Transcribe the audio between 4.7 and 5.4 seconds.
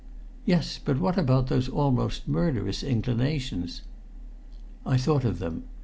"I thought of